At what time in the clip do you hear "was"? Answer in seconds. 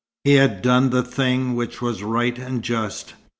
1.79-2.01